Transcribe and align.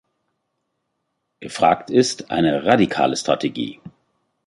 Gefragt 1.41 1.91
ist 1.91 2.31
eine 2.31 2.65
radikale 2.65 3.15
Strategie. 3.15 3.79